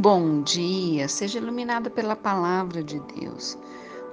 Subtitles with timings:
[0.00, 3.58] Bom dia, seja iluminado pela palavra de Deus.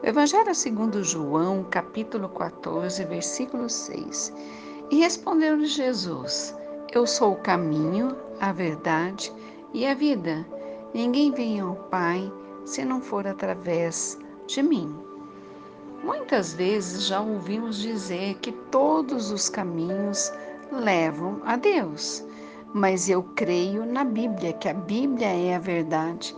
[0.03, 4.33] O Evangelho segundo João, capítulo 14, versículo 6.
[4.91, 6.53] E respondeu-lhe Jesus:
[6.91, 9.31] Eu sou o caminho, a verdade
[9.73, 10.45] e a vida.
[10.93, 12.29] Ninguém vem ao Pai
[12.65, 14.93] se não for através de mim.
[16.03, 20.29] Muitas vezes já ouvimos dizer que todos os caminhos
[20.73, 22.27] levam a Deus
[22.73, 26.35] mas eu creio na Bíblia, que a Bíblia é a verdade.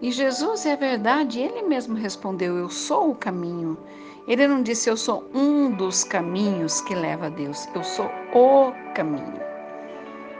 [0.00, 3.78] E Jesus é a verdade, ele mesmo respondeu: Eu sou o caminho.
[4.26, 8.72] Ele não disse eu sou um dos caminhos que leva a Deus, eu sou o
[8.94, 9.40] caminho.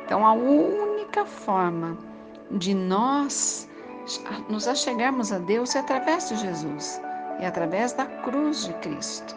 [0.04, 1.98] Então a única forma
[2.50, 3.68] de nós
[4.48, 7.00] nos achegarmos a Deus é através de Jesus,
[7.40, 9.34] é através da cruz de Cristo.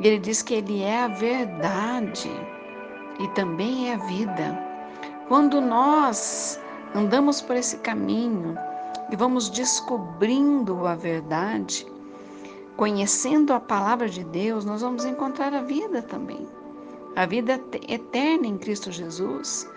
[0.00, 2.30] Ele diz que ele é a verdade
[3.18, 4.58] e também é a vida.
[5.28, 6.60] Quando nós
[6.94, 8.56] andamos por esse caminho
[9.10, 11.86] e vamos descobrindo a verdade,
[12.76, 16.46] conhecendo a palavra de Deus, nós vamos encontrar a vida também.
[17.16, 19.68] A vida eterna em Cristo Jesus,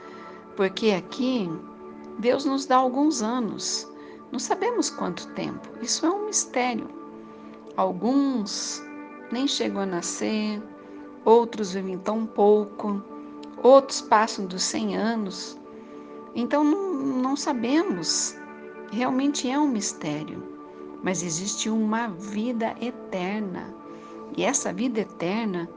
[0.55, 1.49] porque aqui
[2.19, 3.89] Deus nos dá alguns anos,
[4.31, 6.89] não sabemos quanto tempo, isso é um mistério.
[7.77, 8.83] Alguns
[9.31, 10.61] nem chegam a nascer,
[11.23, 13.01] outros vivem tão pouco
[13.63, 15.59] outros passam dos 100 anos.
[16.35, 18.35] Então não, não sabemos,
[18.91, 20.43] realmente é um mistério,
[21.03, 23.73] mas existe uma vida eterna.
[24.37, 25.69] E essa vida eterna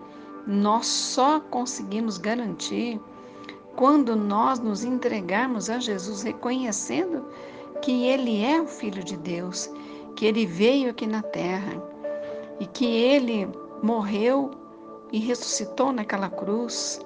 [0.47, 3.01] nós só conseguimos garantir
[3.77, 7.25] quando nós nos entregarmos a Jesus, reconhecendo
[7.81, 9.71] que Ele é o Filho de Deus,
[10.15, 11.83] que Ele veio aqui na terra
[12.61, 13.49] e que Ele
[13.83, 14.51] morreu
[15.11, 17.01] e ressuscitou naquela cruz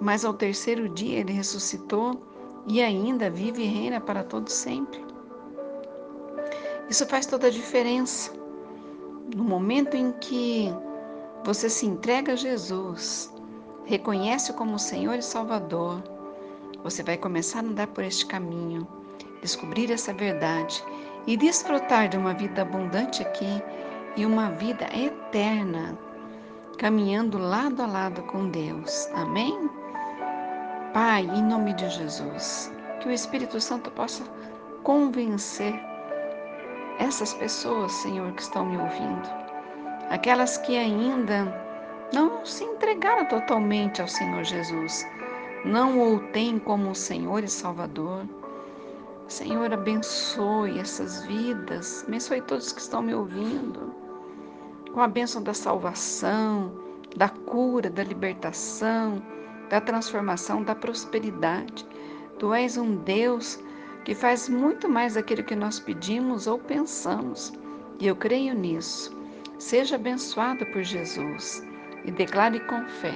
[0.00, 2.20] mas ao terceiro dia ele ressuscitou
[2.66, 5.04] e ainda vive e reina para todo sempre.
[6.88, 8.32] Isso faz toda a diferença.
[9.34, 10.72] No momento em que
[11.44, 13.32] você se entrega a Jesus,
[13.84, 16.02] reconhece-o como Senhor e Salvador,
[16.82, 18.86] você vai começar a andar por este caminho,
[19.40, 20.82] descobrir essa verdade
[21.26, 23.62] e desfrutar de uma vida abundante aqui
[24.16, 25.96] e uma vida eterna
[26.80, 29.06] caminhando lado a lado com Deus.
[29.12, 29.68] Amém?
[30.94, 34.24] Pai, em nome de Jesus, que o Espírito Santo possa
[34.82, 35.78] convencer
[36.98, 39.28] essas pessoas, Senhor, que estão me ouvindo,
[40.08, 41.54] aquelas que ainda
[42.14, 45.06] não se entregaram totalmente ao Senhor Jesus,
[45.66, 48.24] não o têm como Senhor e Salvador.
[49.28, 54.00] Senhor, abençoe essas vidas, abençoe todos que estão me ouvindo
[54.92, 56.72] com a bênção da salvação,
[57.16, 59.22] da cura, da libertação,
[59.68, 61.86] da transformação, da prosperidade.
[62.38, 63.58] Tu és um Deus
[64.04, 67.52] que faz muito mais daquilo que nós pedimos ou pensamos.
[67.98, 69.16] E eu creio nisso.
[69.58, 71.62] Seja abençoado por Jesus
[72.04, 73.14] e declare com fé: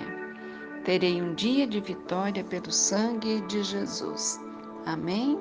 [0.85, 4.39] terei um dia de vitória pelo sangue de Jesus.
[4.85, 5.41] Amém?